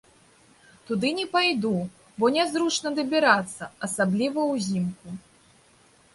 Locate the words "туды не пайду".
0.87-1.73